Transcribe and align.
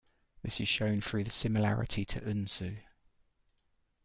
This 0.41 0.59
is 0.59 0.67
shown 0.67 0.99
through 0.99 1.25
the 1.25 1.29
similarity 1.29 2.05
to 2.05 2.19
Unsu. 2.21 2.79